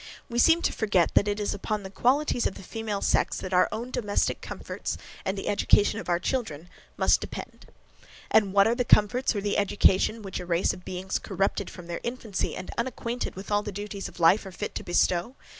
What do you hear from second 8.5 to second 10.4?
what are the comforts or the education which